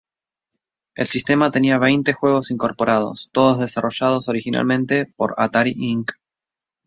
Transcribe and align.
El 0.95 1.05
sistema 1.05 1.51
tenía 1.51 1.77
veinte 1.77 2.11
juegos 2.13 2.49
incorporados, 2.49 3.29
todos 3.31 3.59
desarrollados 3.59 4.29
originalmente 4.29 5.05
por 5.15 5.35
Atari 5.37 5.75
Inc. 5.77 6.13